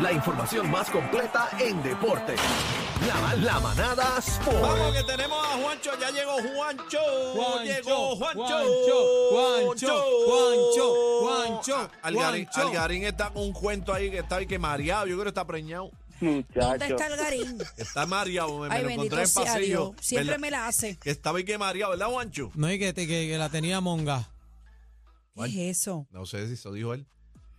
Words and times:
La 0.00 0.12
información 0.12 0.70
más 0.70 0.88
completa 0.90 1.50
en 1.58 1.82
deporte. 1.82 2.34
La, 3.06 3.34
la 3.36 3.60
manada 3.60 4.18
Sport. 4.18 4.60
Vamos 4.60 4.96
que 4.96 5.02
tenemos 5.04 5.38
a 5.46 5.56
Juancho, 5.58 5.90
ya 6.00 6.10
llegó 6.10 6.32
Juancho. 6.36 6.98
Juancho, 7.34 7.64
llegó 7.64 8.16
Juancho. 8.16 9.30
Juancho, 9.30 10.04
Juancho, 10.26 10.94
Juancho, 11.20 11.90
Algarín, 12.02 12.46
Juancho. 12.46 12.68
Algarín 12.68 13.04
está 13.04 13.30
con 13.30 13.42
un 13.42 13.52
cuento 13.52 13.92
ahí 13.92 14.10
que 14.10 14.18
está 14.18 14.36
ahí 14.36 14.46
que 14.46 14.58
mareado. 14.58 15.06
Yo 15.06 15.14
creo 15.14 15.24
que 15.24 15.28
está 15.30 15.46
preñado. 15.46 15.90
¿Dónde 16.20 16.44
Muchacho. 16.54 16.84
está 16.84 17.06
el 17.06 17.16
garín? 17.16 17.58
Está 17.76 18.06
mareado. 18.06 18.58
Me, 18.60 18.82
lo 18.82 18.90
encontré 18.90 19.22
en 19.22 19.32
pasillo. 19.32 19.58
Dios. 19.58 19.92
Siempre 20.00 20.24
¿verdad? 20.26 20.40
me 20.40 20.50
la 20.50 20.66
hace. 20.66 20.96
Que 20.98 21.10
estaba 21.10 21.38
ahí 21.38 21.44
que 21.44 21.56
mareado, 21.58 21.92
¿verdad, 21.92 22.06
Juancho? 22.08 22.50
No, 22.54 22.70
y 22.70 22.78
que, 22.78 22.92
te- 22.92 23.06
que, 23.06 23.28
que 23.28 23.38
la 23.38 23.48
tenía 23.48 23.80
monga. 23.80 24.30
¿Qué 25.46 25.70
es 25.70 25.78
eso? 25.80 26.06
No 26.10 26.26
sé 26.26 26.46
si 26.48 26.54
eso 26.54 26.72
dijo 26.72 26.92
él. 26.94 27.06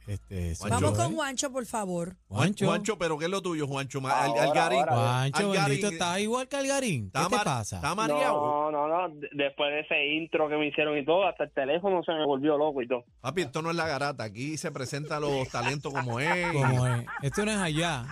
Este, 0.07 0.55
soy 0.55 0.69
Vamos 0.71 0.91
yo, 0.91 0.97
con 0.97 1.11
¿eh? 1.11 1.15
Juancho, 1.15 1.51
por 1.51 1.65
favor. 1.65 2.15
Juancho. 2.27 2.65
Juancho, 2.65 2.97
pero 2.97 3.17
¿qué 3.17 3.25
es 3.25 3.31
lo 3.31 3.41
tuyo, 3.41 3.67
Juancho? 3.67 3.99
Al- 3.99 4.11
Ahora, 4.11 4.43
Algarín. 4.43 4.79
ahora. 4.79 4.91
Juancho, 4.95 5.37
Algarín, 5.51 5.63
bendito, 5.67 5.87
está 5.89 6.19
igual 6.19 6.47
que 6.47 6.55
Algarín. 6.57 7.11
¿Qué 7.11 7.19
está 7.21 7.29
te 7.39 7.45
pasa? 7.45 7.75
Está 7.77 7.95
mareado. 7.95 8.71
No, 8.71 8.71
no, 8.71 8.87
no. 9.07 9.15
Después 9.31 9.69
de 9.71 9.79
ese 9.81 10.05
intro 10.15 10.49
que 10.49 10.55
me 10.57 10.67
hicieron 10.67 10.97
y 10.97 11.05
todo, 11.05 11.25
hasta 11.27 11.43
el 11.45 11.51
teléfono 11.51 12.03
se 12.03 12.11
me 12.13 12.25
volvió 12.25 12.57
loco 12.57 12.81
y 12.81 12.87
todo. 12.87 13.05
Papi, 13.21 13.41
esto 13.43 13.61
no 13.61 13.69
es 13.69 13.75
la 13.75 13.87
garata. 13.87 14.23
Aquí 14.23 14.57
se 14.57 14.71
presentan 14.71 15.21
los 15.21 15.47
talentos 15.49 15.93
como 15.93 16.19
es. 16.19 16.51
Como 16.51 16.87
es. 16.87 17.05
Esto 17.21 17.45
no 17.45 17.51
es 17.51 17.57
allá. 17.57 18.05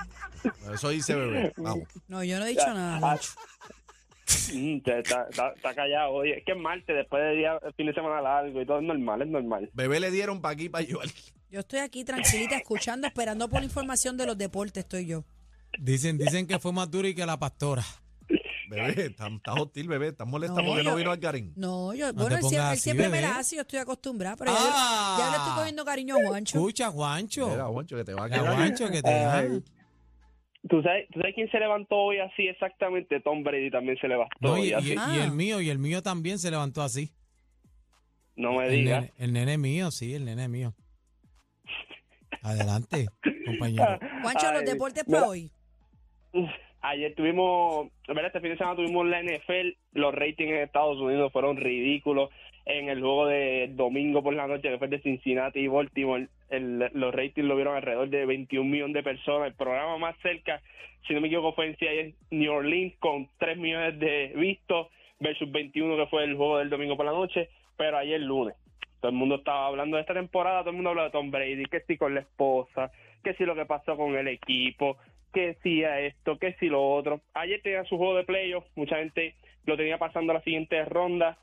Eso 0.74 0.90
dice 0.90 1.16
bebé. 1.16 1.54
Vamos. 1.58 1.88
No, 2.08 2.24
yo 2.24 2.40
no 2.40 2.46
he 2.46 2.50
dicho 2.50 2.72
nada, 2.74 3.00
Juancho. 3.00 3.32
Mm, 4.54 4.78
Está, 4.86 5.00
está- 5.28 5.50
está 5.56 5.74
callado. 5.74 6.12
Oye, 6.12 6.38
es 6.38 6.46
que 6.46 6.52
es 6.52 6.58
martes, 6.58 6.96
después 6.96 7.22
de 7.24 7.32
día, 7.36 7.60
fin 7.76 7.88
de 7.88 7.94
semana 7.96 8.22
largo 8.22 8.62
y 8.62 8.66
todo 8.66 8.78
es 8.78 8.84
normal, 8.84 9.24
es 9.24 9.28
normal. 9.28 9.70
Bebé 9.74 10.00
le 10.00 10.12
dieron 10.12 10.40
para 10.40 10.54
aquí 10.54 10.70
para 10.70 10.86
llevar. 10.86 11.08
Yo 11.50 11.62
estoy 11.62 11.80
aquí 11.80 12.04
tranquilita, 12.04 12.56
escuchando, 12.58 13.08
esperando 13.08 13.50
por 13.50 13.60
la 13.62 13.66
información 13.66 14.18
de 14.18 14.26
los 14.26 14.38
deportes, 14.38 14.84
estoy 14.84 15.06
yo. 15.08 15.24
Dicen, 15.80 16.18
dicen 16.18 16.46
que 16.48 16.60
fue 16.60 16.72
más 16.72 16.90
duro 16.92 17.08
y 17.08 17.16
que 17.16 17.26
la 17.26 17.38
pastora. 17.40 17.84
Bebé, 18.70 19.08
está, 19.08 19.28
está 19.28 19.54
hostil, 19.56 19.88
bebé. 19.88 20.10
Está 20.10 20.26
molesta 20.26 20.62
No, 20.62 20.68
porque 20.68 20.84
no 20.84 20.96
vino 20.96 21.12
Algarín. 21.12 21.54
No, 21.56 21.92
yo, 21.96 22.14
No 22.14 22.22
bueno, 22.22 22.36
él, 22.36 22.42
siempre, 22.44 22.58
él 22.60 22.66
así, 22.74 22.82
siempre 22.82 23.10
me 23.10 23.20
la 23.22 23.40
hace, 23.40 23.56
yo 23.56 23.64
estoy 23.64 23.80
acostumbrada, 23.80 24.36
pero 24.36 24.52
ya- 24.52 24.58
Ah. 24.62 25.16
ya, 25.20 25.32
le 25.32 25.38
estoy 25.38 25.54
cogiendo 25.56 25.84
cariño 25.86 26.16
a 26.18 26.28
Juancho. 26.28 26.58
Escucha, 26.60 26.92
Juancho. 26.92 27.50
Mira, 27.50 27.66
Juancho, 27.66 27.96
que 27.98 28.04
te 28.04 28.14
va 28.14 28.26
a 28.26 28.30
quedar. 28.30 28.56
Juancho, 28.56 28.92
que 28.92 29.02
te. 29.02 29.10
Ay. 29.10 29.64
¿Tú 30.70 30.84
sabes, 30.84 31.08
¿Tú 31.12 31.20
sabes 31.20 31.34
quién 31.34 31.50
se 31.50 31.58
levantó 31.60 31.96
hoy 31.96 32.20
así 32.20 32.44
exactamente? 32.48 33.20
Tom 33.22 33.44
Brady 33.44 33.72
también 33.72 33.98
se 34.00 34.08
levantó 34.08 34.36
No, 34.40 34.54
hoy 34.54 34.68
y, 34.70 34.74
así. 34.74 34.92
y- 34.94 34.96
Ah. 35.00 35.16
y 35.16 35.20
el 35.22 35.32
mío, 35.32 35.62
y 35.62 35.70
el 35.72 35.80
mío 35.80 36.04
también 36.04 36.38
se 36.38 36.52
levantó 36.52 36.84
así. 36.84 37.12
No 38.36 38.54
me 38.54 38.66
El 38.68 38.72
digas. 38.72 39.02
nene, 39.02 39.14
el 39.18 39.34
nene 39.34 39.58
mío, 39.58 39.90
sí, 39.90 40.14
el 40.14 40.26
nene 40.26 40.48
mío. 40.48 40.76
Adelante, 42.44 43.08
compañero. 43.46 44.00
Juancho, 44.22 44.52
los 44.54 44.66
deportes 44.66 45.04
para 45.06 45.28
hoy. 45.28 45.52
Ayer 46.82 47.14
tuvimos, 47.16 47.90
¿verdad? 48.08 48.28
Este 48.28 48.40
fin 48.40 48.52
de 48.52 48.58
semana 48.58 48.76
tuvimos 48.76 49.06
la 49.08 49.22
NFL. 49.22 49.76
Los 49.94 50.16
ratings 50.16 50.52
en 50.52 50.58
Estados 50.60 50.98
Unidos 50.98 51.32
fueron 51.34 51.58
ridículos. 51.58 52.30
En 52.66 52.88
el 52.88 53.00
juego 53.02 53.26
de 53.26 53.70
domingo 53.74 54.22
por 54.22 54.34
la 54.36 54.48
noche, 54.48 54.70
que 54.70 54.78
fue 54.78 54.88
de 54.88 55.02
Cincinnati 55.02 55.60
y 55.60 55.68
Baltimore, 55.68 56.28
el- 56.50 56.90
los 56.94 57.14
ratings 57.14 57.48
lo 57.48 57.56
vieron 57.56 57.76
alrededor 57.76 58.10
de 58.10 58.26
21 58.26 58.70
millones 58.70 58.94
de 58.94 59.04
personas. 59.04 59.48
El 59.48 59.56
programa 59.56 59.98
más 59.98 60.16
cerca, 60.22 60.62
si 61.08 61.14
no 61.14 61.22
me 61.22 61.28
equivoco, 61.28 61.54
fue 61.54 61.76
en 61.80 62.16
New 62.30 62.52
Orleans 62.54 62.94
con 63.00 63.28
3 63.40 63.58
millones 63.58 64.00
de 64.00 64.34
vistos 64.36 64.88
versus 65.20 65.52
21 65.52 65.98
que 65.98 66.06
fue 66.10 66.24
el 66.26 66.36
juego 66.36 66.60
del 66.60 66.70
domingo 66.70 66.96
por 66.96 67.08
la 67.08 67.12
noche. 67.12 67.50
Pero 67.76 67.98
ayer 67.98 68.22
lunes, 68.22 68.56
todo 69.00 69.12
el 69.12 69.18
mundo 69.18 69.36
estaba 69.36 69.68
hablando 69.68 69.98
de 69.98 70.02
esta 70.02 70.14
temporada, 70.14 70.62
todo 70.62 70.72
el 70.72 70.76
mundo 70.76 70.90
hablaba 70.90 71.08
de 71.08 71.12
Tom 71.14 71.32
Brady, 71.32 71.66
que 71.66 71.82
si 71.82 71.98
con 71.98 72.14
la 72.14 72.22
esposa, 72.22 72.92
que 73.24 73.34
si 73.36 73.46
lo 73.46 73.56
que 73.56 73.66
pasó 73.66 73.96
con 73.98 74.16
el 74.16 74.28
equipo, 74.28 74.98
que 75.34 75.58
si 75.64 75.84
a 75.84 76.00
esto, 76.00 76.38
que 76.38 76.54
si 76.60 76.68
lo 76.68 76.96
otro. 76.96 77.22
Ayer 77.34 77.62
tenía 77.62 77.84
su 77.86 77.98
juego 77.98 78.16
de 78.16 78.24
playoff, 78.24 78.66
mucha 78.76 78.98
gente 78.98 79.36
lo 79.66 79.78
tenía 79.78 79.98
pasando 79.98 80.32
a 80.32 80.36
la 80.36 80.44
siguiente 80.44 80.84
ronda 80.86 81.38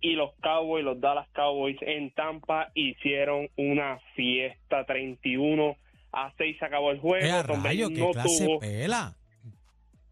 y 0.00 0.12
los 0.12 0.32
Cowboys, 0.40 0.84
los 0.84 1.00
Dallas 1.00 1.28
Cowboys 1.30 1.76
en 1.82 2.10
Tampa 2.10 2.70
hicieron 2.74 3.48
una 3.56 3.98
fiesta 4.14 4.84
31 4.84 5.76
a 6.12 6.32
6 6.36 6.56
se 6.58 6.64
acabó 6.64 6.90
el 6.90 6.98
juego. 6.98 7.24
¡Eh, 7.24 7.44
Tom 7.46 7.62
Brady 7.62 7.82
rayo, 7.82 7.88
qué 7.88 8.00
no 8.00 8.10
tuvo 8.10 8.58
pela! 8.60 9.14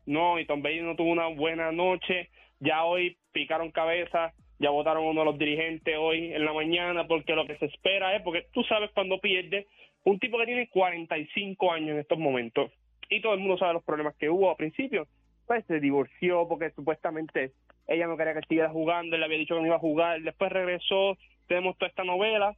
no, 0.06 0.38
y 0.38 0.46
Tom 0.46 0.62
Brady 0.62 0.80
no 0.80 0.96
tuvo 0.96 1.10
una 1.10 1.26
buena 1.28 1.72
noche. 1.72 2.30
Ya 2.60 2.84
hoy 2.84 3.18
picaron 3.32 3.70
cabeza, 3.70 4.32
ya 4.58 4.70
votaron 4.70 5.04
uno 5.04 5.20
de 5.20 5.26
los 5.26 5.38
dirigentes 5.38 5.94
hoy 5.98 6.32
en 6.32 6.44
la 6.44 6.52
mañana, 6.52 7.06
porque 7.06 7.34
lo 7.34 7.46
que 7.46 7.56
se 7.56 7.66
espera 7.66 8.16
es, 8.16 8.22
porque 8.22 8.46
tú 8.52 8.62
sabes 8.64 8.90
cuando 8.92 9.18
pierde, 9.18 9.66
un 10.04 10.18
tipo 10.18 10.38
que 10.38 10.46
tiene 10.46 10.68
45 10.68 11.72
años 11.72 11.90
en 11.90 11.98
estos 11.98 12.18
momentos, 12.18 12.72
y 13.08 13.20
todo 13.20 13.34
el 13.34 13.40
mundo 13.40 13.58
sabe 13.58 13.74
los 13.74 13.84
problemas 13.84 14.16
que 14.16 14.30
hubo 14.30 14.50
al 14.50 14.56
principio, 14.56 15.06
pues 15.46 15.64
se 15.66 15.80
divorció 15.80 16.46
porque 16.48 16.70
supuestamente 16.70 17.52
ella 17.86 18.06
no 18.06 18.16
quería 18.16 18.34
que 18.34 18.42
siguiera 18.42 18.68
jugando, 18.68 19.16
él 19.16 19.20
le 19.20 19.26
había 19.26 19.38
dicho 19.38 19.54
que 19.54 19.60
no 19.60 19.66
iba 19.66 19.76
a 19.76 19.80
jugar, 19.80 20.20
después 20.20 20.52
regresó, 20.52 21.16
tenemos 21.46 21.76
toda 21.78 21.88
esta 21.88 22.04
novela, 22.04 22.54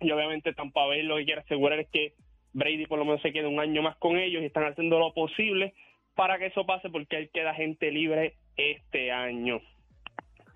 y 0.00 0.10
obviamente 0.10 0.52
Tampa 0.52 0.86
Bay 0.86 1.02
lo 1.02 1.16
que 1.16 1.24
quiere 1.24 1.40
asegurar 1.40 1.80
es 1.80 1.88
que 1.88 2.12
Brady 2.52 2.86
por 2.86 2.98
lo 2.98 3.04
menos 3.04 3.22
se 3.22 3.32
quede 3.32 3.46
un 3.46 3.60
año 3.60 3.82
más 3.82 3.96
con 3.96 4.16
ellos 4.16 4.42
y 4.42 4.46
están 4.46 4.64
haciendo 4.64 4.98
lo 4.98 5.12
posible 5.12 5.74
para 6.14 6.38
que 6.38 6.46
eso 6.46 6.64
pase 6.64 6.88
porque 6.90 7.16
él 7.16 7.30
queda 7.32 7.54
gente 7.54 7.90
libre 7.90 8.34
este 8.56 9.10
año. 9.10 9.60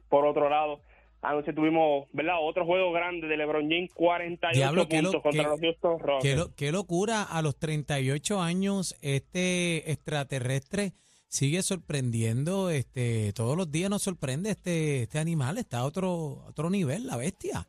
Por 0.08 0.26
otro 0.26 0.48
lado, 0.48 0.80
anoche 1.22 1.52
tuvimos, 1.52 2.06
¿verdad? 2.12 2.36
Otro 2.40 2.64
juego 2.64 2.92
grande 2.92 3.26
de 3.26 3.36
LeBron 3.36 3.68
James, 3.68 3.92
48 3.94 4.56
Diablo, 4.56 4.88
qué 4.88 5.02
lo- 5.02 5.10
puntos 5.10 5.22
contra 5.22 5.42
qué- 5.42 5.48
los 5.50 5.60
Houston 5.60 5.98
Rockets. 6.00 6.22
Qué, 6.22 6.36
lo- 6.36 6.54
qué 6.54 6.72
locura, 6.72 7.22
a 7.22 7.42
los 7.42 7.58
38 7.58 8.40
años 8.40 8.96
este 9.02 9.90
extraterrestre 9.90 10.92
sigue 11.28 11.62
sorprendiendo, 11.62 12.70
este 12.70 13.32
todos 13.34 13.56
los 13.56 13.70
días 13.70 13.90
nos 13.90 14.02
sorprende 14.02 14.50
este 14.50 15.02
este 15.02 15.18
animal, 15.18 15.58
está 15.58 15.80
a 15.80 15.84
otro, 15.84 16.42
a 16.44 16.48
otro 16.50 16.70
nivel, 16.70 17.06
la 17.06 17.16
bestia. 17.18 17.66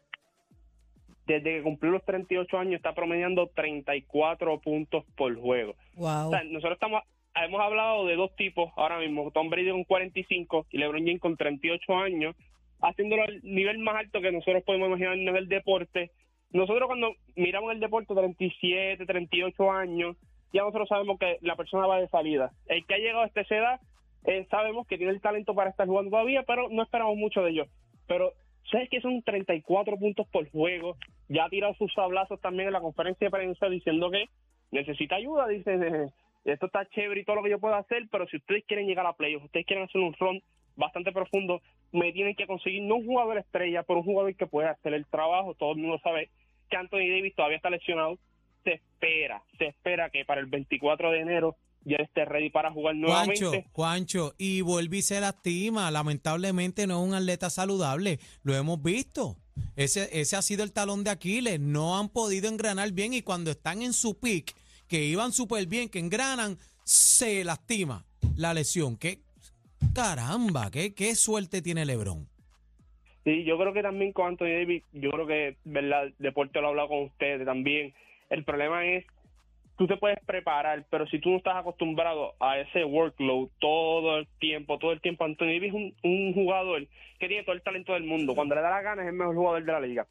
Desde 1.27 1.57
que 1.57 1.61
cumplió 1.61 1.91
los 1.91 2.03
38 2.05 2.57
años 2.57 2.75
está 2.77 2.93
promediando 2.95 3.47
34 3.53 4.59
puntos 4.61 5.03
por 5.15 5.35
juego. 5.39 5.75
Wow. 5.95 6.27
O 6.27 6.29
sea, 6.31 6.43
nosotros 6.45 6.73
estamos 6.73 7.03
hemos 7.35 7.61
hablado 7.61 8.05
de 8.05 8.15
dos 8.15 8.35
tipos 8.35 8.71
ahora 8.75 8.99
mismo, 8.99 9.31
Tom 9.31 9.49
Brady 9.49 9.71
con 9.71 9.83
45 9.83 10.67
y 10.71 10.77
LeBron 10.77 11.05
James 11.05 11.21
con 11.21 11.37
38 11.37 11.95
años, 11.95 12.35
haciéndolo 12.81 13.23
al 13.23 13.41
nivel 13.43 13.79
más 13.79 13.95
alto 13.95 14.21
que 14.21 14.31
nosotros 14.31 14.63
podemos 14.63 14.89
imaginarnos 14.89 15.33
del 15.33 15.47
deporte. 15.47 16.11
Nosotros 16.51 16.87
cuando 16.87 17.13
miramos 17.35 17.71
el 17.71 17.79
deporte 17.79 18.13
37, 18.13 19.05
38 19.05 19.71
años, 19.71 20.17
ya 20.51 20.61
nosotros 20.61 20.89
sabemos 20.89 21.19
que 21.19 21.37
la 21.41 21.55
persona 21.55 21.85
va 21.85 21.99
de 21.99 22.07
salida. 22.07 22.51
El 22.65 22.85
que 22.85 22.95
ha 22.95 22.97
llegado 22.97 23.21
a 23.21 23.27
esta 23.27 23.41
edad, 23.41 23.79
eh, 24.25 24.47
sabemos 24.49 24.87
que 24.87 24.97
tiene 24.97 25.13
el 25.13 25.21
talento 25.21 25.53
para 25.53 25.69
estar 25.69 25.87
jugando 25.87 26.11
todavía, 26.11 26.43
pero 26.43 26.69
no 26.69 26.83
esperamos 26.83 27.17
mucho 27.17 27.41
de 27.41 27.51
ellos. 27.51 27.67
Pero 28.07 28.33
sabes 28.71 28.89
que 28.89 29.01
son 29.01 29.21
34 29.21 29.97
puntos 29.97 30.27
por 30.29 30.49
juego. 30.49 30.95
Ya 31.27 31.45
ha 31.45 31.49
tirado 31.49 31.73
sus 31.75 31.93
sablazos 31.93 32.41
también 32.41 32.67
en 32.67 32.73
la 32.73 32.81
conferencia 32.81 33.27
de 33.27 33.31
prensa 33.31 33.69
diciendo 33.69 34.09
que 34.09 34.25
necesita 34.71 35.15
ayuda. 35.15 35.47
Dice, 35.47 35.75
"Eh, 35.75 36.07
esto 36.53 36.67
está 36.67 36.85
chévere 36.89 37.21
y 37.21 37.25
todo 37.25 37.37
lo 37.37 37.43
que 37.43 37.49
yo 37.49 37.59
puedo 37.59 37.75
hacer, 37.75 38.07
pero 38.11 38.27
si 38.27 38.37
ustedes 38.37 38.63
quieren 38.65 38.87
llegar 38.87 39.05
a 39.05 39.13
playoffs, 39.13 39.45
ustedes 39.45 39.65
quieren 39.65 39.85
hacer 39.85 40.01
un 40.01 40.13
run 40.13 40.41
bastante 40.75 41.11
profundo, 41.11 41.61
me 41.91 42.11
tienen 42.13 42.35
que 42.35 42.47
conseguir 42.47 42.81
no 42.83 42.95
un 42.95 43.05
jugador 43.05 43.37
estrella, 43.37 43.83
pero 43.83 43.99
un 43.99 44.05
jugador 44.05 44.35
que 44.35 44.47
pueda 44.47 44.71
hacer 44.71 44.93
el 44.93 45.05
trabajo. 45.05 45.53
Todo 45.55 45.73
el 45.73 45.79
mundo 45.79 45.99
sabe 46.03 46.29
que 46.69 46.77
Anthony 46.77 47.09
Davis 47.09 47.35
todavía 47.35 47.57
está 47.57 47.69
lesionado. 47.69 48.17
Se 48.63 48.73
espera, 48.73 49.43
se 49.57 49.67
espera 49.67 50.09
que 50.09 50.25
para 50.25 50.41
el 50.41 50.47
24 50.47 51.11
de 51.11 51.19
enero 51.21 51.55
ya 51.85 51.97
esté 51.97 52.25
ready 52.25 52.49
para 52.49 52.71
jugar 52.71 52.95
Juancho, 52.95 53.07
nuevamente. 53.07 53.69
Juancho, 53.71 54.33
y 54.37 54.61
vuelve 54.61 54.97
y 54.97 55.01
se 55.01 55.19
lastima, 55.19 55.89
lamentablemente 55.91 56.87
no 56.87 57.01
es 57.01 57.07
un 57.09 57.15
atleta 57.15 57.49
saludable, 57.49 58.19
lo 58.43 58.55
hemos 58.55 58.81
visto. 58.81 59.37
Ese, 59.75 60.09
ese 60.19 60.35
ha 60.35 60.41
sido 60.41 60.63
el 60.63 60.73
talón 60.73 61.03
de 61.03 61.11
Aquiles, 61.11 61.59
no 61.59 61.97
han 61.97 62.09
podido 62.09 62.49
engranar 62.49 62.91
bien 62.91 63.13
y 63.13 63.21
cuando 63.21 63.51
están 63.51 63.81
en 63.81 63.93
su 63.93 64.19
pick, 64.19 64.55
que 64.89 65.03
iban 65.03 65.31
súper 65.31 65.67
bien, 65.67 65.87
que 65.87 65.99
engranan, 65.99 66.57
se 66.83 67.43
lastima 67.45 68.03
la 68.35 68.53
lesión. 68.53 68.97
¿Qué, 68.97 69.19
caramba, 69.93 70.69
qué, 70.71 70.93
qué 70.93 71.15
suerte 71.15 71.61
tiene 71.61 71.85
Lebron. 71.85 72.27
Sí, 73.23 73.43
yo 73.43 73.57
creo 73.57 73.73
que 73.73 73.81
también 73.81 74.13
con 74.13 74.27
Anthony 74.27 74.45
Davis, 74.59 74.83
yo 74.93 75.11
creo 75.11 75.27
que, 75.27 75.57
¿verdad? 75.65 76.09
Deporte 76.19 76.59
lo 76.59 76.67
he 76.67 76.69
hablado 76.69 76.87
con 76.89 77.03
ustedes 77.03 77.45
también. 77.45 77.93
El 78.29 78.43
problema 78.43 78.85
es, 78.85 79.05
tú 79.77 79.87
te 79.87 79.97
puedes 79.97 80.19
preparar, 80.25 80.85
pero 80.89 81.05
si 81.07 81.19
tú 81.19 81.29
no 81.29 81.37
estás 81.37 81.57
acostumbrado 81.57 82.33
a 82.39 82.59
ese 82.59 82.85
workload 82.85 83.49
todo 83.59 84.17
el 84.17 84.27
tiempo, 84.39 84.79
todo 84.79 84.93
el 84.93 85.01
tiempo, 85.01 85.25
Anthony 85.25 85.45
Davis 85.45 85.69
es 85.69 85.73
un, 85.73 85.95
un 86.03 86.33
jugador 86.33 86.87
que 87.19 87.27
tiene 87.27 87.43
todo 87.43 87.55
el 87.55 87.61
talento 87.61 87.93
del 87.93 88.03
mundo. 88.03 88.35
Cuando 88.35 88.55
le 88.55 88.61
da 88.61 88.69
la 88.69 88.81
gana 88.81 89.01
es 89.03 89.09
el 89.09 89.15
mejor 89.15 89.35
jugador 89.35 89.65
de 89.65 89.71
la 89.71 89.79
liga. 89.81 90.07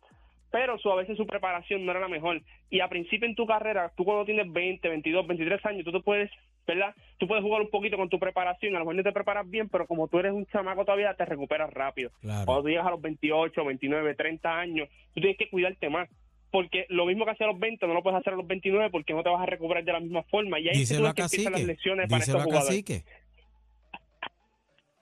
Pero 0.50 0.78
su, 0.78 0.90
a 0.90 0.96
veces 0.96 1.16
su 1.16 1.26
preparación 1.26 1.84
no 1.84 1.90
era 1.90 2.00
la 2.00 2.08
mejor. 2.08 2.40
Y 2.70 2.80
a 2.80 2.88
principio 2.88 3.28
en 3.28 3.34
tu 3.34 3.46
carrera, 3.46 3.92
tú 3.96 4.04
cuando 4.04 4.24
tienes 4.24 4.50
20, 4.50 4.88
22, 4.88 5.26
23 5.26 5.66
años, 5.66 5.84
tú 5.84 5.92
te 5.92 6.00
puedes, 6.00 6.30
¿verdad? 6.66 6.94
Tú 7.18 7.28
puedes 7.28 7.44
jugar 7.44 7.60
un 7.60 7.70
poquito 7.70 7.96
con 7.96 8.08
tu 8.08 8.18
preparación. 8.18 8.74
A 8.74 8.78
lo 8.78 8.84
mejor 8.86 8.96
no 8.96 9.02
te 9.02 9.12
preparas 9.12 9.48
bien, 9.48 9.68
pero 9.68 9.86
como 9.86 10.08
tú 10.08 10.18
eres 10.18 10.32
un 10.32 10.46
chamaco 10.46 10.84
todavía, 10.84 11.12
te 11.14 11.26
recuperas 11.26 11.70
rápido. 11.72 12.10
Claro. 12.22 12.46
Cuando 12.46 12.62
tú 12.62 12.68
llegas 12.70 12.86
a 12.86 12.90
los 12.90 13.02
28, 13.02 13.64
29, 13.64 14.14
30 14.14 14.58
años, 14.58 14.88
tú 15.14 15.20
tienes 15.20 15.36
que 15.36 15.50
cuidarte 15.50 15.90
más. 15.90 16.08
porque 16.50 16.86
lo 16.88 17.04
mismo 17.04 17.26
que 17.26 17.32
hacía 17.32 17.46
a 17.46 17.50
los 17.50 17.58
20 17.60 17.86
no 17.86 17.92
lo 17.92 18.02
puedes 18.02 18.18
hacer 18.20 18.32
a 18.32 18.36
los 18.36 18.46
29 18.46 18.88
porque 18.90 19.12
no 19.12 19.22
te 19.22 19.28
vas 19.28 19.42
a 19.42 19.46
recuperar 19.46 19.84
de 19.84 19.92
la 19.92 20.00
misma 20.00 20.22
forma. 20.24 20.58
Y 20.58 20.68
ahí 20.68 20.82
es 20.82 20.88
que 20.88 20.96
empiezan 20.96 21.52
las 21.52 21.64
lesiones 21.64 22.08
para 22.08 22.22
estos 22.22 22.42
jugadores. 22.42 22.68
Cacique. 22.68 23.04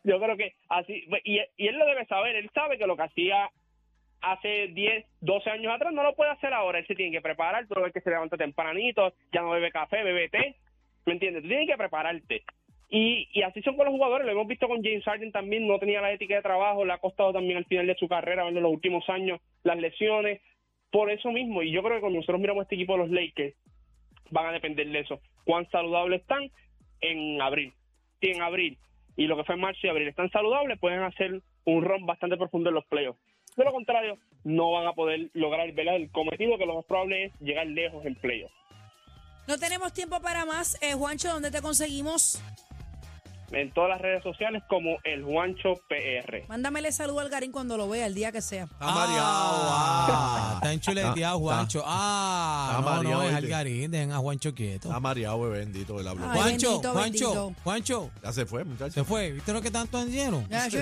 Yo 0.03 0.21
creo 0.21 0.37
que 0.37 0.55
así, 0.69 1.05
y, 1.25 1.41
y 1.57 1.67
él 1.67 1.77
lo 1.79 1.87
debe 1.87 2.05
saber, 2.07 2.37
él 2.37 2.49
sabe 2.55 2.79
que 2.79 2.87
lo 2.87 2.97
que 2.97 3.03
hacía 3.03 3.51
hace 4.21 4.69
10, 4.69 5.05
12 5.21 5.51
años 5.51 5.73
atrás 5.75 5.93
no 5.93 6.03
lo 6.03 6.15
puede 6.15 6.31
hacer 6.31 6.53
ahora, 6.53 6.79
él 6.79 6.87
se 6.87 6.95
tiene 6.95 7.13
que 7.13 7.21
preparar, 7.21 7.67
tú 7.67 7.81
ves 7.81 7.93
que 7.93 8.01
se 8.01 8.11
levanta 8.11 8.37
tempranito, 8.37 9.13
ya 9.33 9.43
no 9.43 9.51
bebe 9.51 9.71
café, 9.71 10.03
bebe 10.03 10.29
té, 10.29 10.57
¿me 11.05 11.15
entiendes? 11.15 11.43
Tú 11.43 11.49
tienes 11.49 11.69
que 11.69 11.77
prepararte. 11.77 12.43
Y, 12.89 13.29
y 13.33 13.43
así 13.43 13.63
son 13.63 13.77
con 13.77 13.87
los 13.87 13.95
jugadores, 13.95 14.27
lo 14.27 14.33
hemos 14.33 14.47
visto 14.47 14.69
con 14.69 14.83
James 14.83 15.05
Harden 15.05 15.33
también, 15.33 15.67
no 15.67 15.79
tenía 15.79 16.01
la 16.01 16.13
ética 16.13 16.37
de 16.37 16.43
trabajo, 16.43 16.85
le 16.85 16.93
ha 16.93 16.99
costado 16.99 17.33
también 17.33 17.59
al 17.59 17.65
final 17.65 17.87
de 17.87 17.97
su 17.97 18.09
carrera, 18.09 18.47
en 18.47 18.55
los 18.55 18.73
últimos 18.73 19.09
años, 19.09 19.41
las 19.65 19.79
lesiones, 19.79 20.41
por 20.91 21.11
eso 21.11 21.33
mismo, 21.33 21.62
y 21.62 21.73
yo 21.73 21.83
creo 21.83 21.97
que 21.97 22.01
cuando 22.01 22.21
nosotros 22.21 22.41
miramos 22.41 22.62
este 22.62 22.77
equipo 22.77 22.93
de 22.93 22.99
los 22.99 23.11
Lakers, 23.11 23.57
van 24.31 24.47
a 24.47 24.53
depender 24.53 24.89
de 24.89 25.01
eso, 25.01 25.21
cuán 25.45 25.69
saludables 25.71 26.23
están 26.23 26.51
en 27.01 27.41
abril. 27.41 27.73
En 28.21 28.43
abril 28.43 28.79
y 29.17 29.27
lo 29.27 29.37
que 29.37 29.45
fue 29.45 29.55
en 29.55 29.62
marzo 29.62 29.81
y 29.83 29.89
abril 29.89 30.09
están 30.09 30.31
saludables, 30.31 30.79
pueden 30.79 31.03
hacer 31.03 31.41
un 31.65 31.85
ron 31.85 32.05
bastante 32.07 32.37
profundo 32.37 32.69
en 32.69 32.75
los 32.75 32.85
playoffs. 32.87 33.21
De 33.56 33.64
lo 33.64 33.73
contrario, 33.73 34.19
no 34.44 34.73
van 34.73 34.87
a 34.87 34.93
poder 34.93 35.31
lograr 35.32 35.69
el 35.69 36.11
cometido 36.11 36.58
que 36.58 36.67
lo 36.67 36.76
más 36.76 36.85
probable 36.85 37.25
es 37.26 37.32
llegar 37.41 37.67
lejos 37.67 38.05
en 38.05 38.14
playoffs. 38.14 38.55
No 39.49 39.58
tenemos 39.58 39.93
tiempo 39.93 40.20
para 40.20 40.44
más. 40.44 40.81
Eh, 40.82 40.93
Juancho, 40.93 41.29
¿dónde 41.32 41.50
te 41.50 41.62
conseguimos? 41.62 42.43
En 43.53 43.73
todas 43.73 43.91
las 43.91 44.01
redes 44.01 44.23
sociales 44.23 44.63
como 44.69 44.97
el 45.05 45.23
Juancho 45.25 45.75
PR. 45.89 46.45
Mándamele 46.49 46.91
saludo 46.93 47.21
al 47.21 47.29
Garín 47.29 47.53
cuando 47.53 47.77
lo 47.77 47.89
vea, 47.89 48.07
el 48.07 48.15
día 48.15 48.33
que 48.33 48.43
sea. 48.43 48.65
Está 48.65 48.87
mareado. 48.87 49.21
Ah, 49.23 50.07
ah. 50.09 50.53
está 50.57 50.73
enchuleteado, 50.73 51.15
Está- 51.17 51.33
Juancho. 51.39 51.83
Ah, 51.87 52.67
está 52.79 52.81
no, 52.81 52.91
no, 52.91 52.97
mareado, 53.03 53.23
es 53.23 53.29
¿viste? 53.29 53.45
Algarín, 53.47 53.91
dejen 53.91 54.13
a 54.13 54.19
Juancho 54.19 54.55
quieto. 54.55 54.89
Está 54.89 55.01
mareado, 55.01 55.41
bebé, 55.43 55.59
bendito. 55.61 56.01
Él 56.01 56.09
habló. 56.09 56.27
Ay, 56.31 56.41
Juancho, 56.41 56.69
bendito, 56.71 56.93
Juancho, 56.93 57.27
bendito. 57.35 57.55
Juancho, 57.63 58.11
Ya 58.23 58.33
se 58.33 58.47
fue, 58.47 58.65
muchacho. 58.65 58.93
se 58.93 59.05
fue. 59.05 59.33
¿Viste 59.33 59.53
lo 59.53 59.63
que 59.63 59.71
tanto 59.71 60.05
dieron? 60.05 60.47
Ya, 60.49 60.69
yo. 60.69 60.81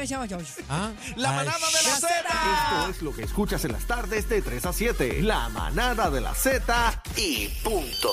Ah, 0.68 0.90
La 1.16 1.30
ay, 1.30 1.36
manada 1.36 1.58
de 1.58 1.82
la 1.82 1.88
La 1.90 1.96
Z. 1.96 2.08
Esto 2.18 2.90
es 2.90 3.02
lo 3.02 3.14
que 3.14 3.22
escuchas 3.22 3.64
en 3.64 3.72
las 3.72 3.84
tardes 3.86 4.28
de 4.28 4.42
3 4.42 4.64
a 4.66 4.72
7. 4.72 5.22
La 5.22 5.48
manada 5.50 6.10
de 6.10 6.20
la 6.20 6.34
Z 6.34 7.02
y 7.16 7.48
punto. 7.62 8.10